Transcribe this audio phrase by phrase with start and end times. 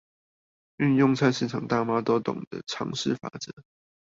[0.79, 3.53] 運用菜市場大媽都懂的常識法則